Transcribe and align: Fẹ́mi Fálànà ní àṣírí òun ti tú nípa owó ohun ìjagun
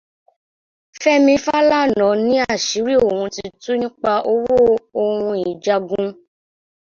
Fẹ́mi 1.01 1.33
Fálànà 1.45 2.07
ní 2.27 2.35
àṣírí 2.53 2.95
òun 3.07 3.25
ti 3.35 3.45
tú 3.61 3.71
nípa 3.81 4.13
owó 4.33 4.55
ohun 5.01 5.35
ìjagun 5.49 6.07